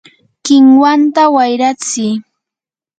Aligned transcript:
¡kinwata 0.45 1.23
wayratsiy! 1.35 2.13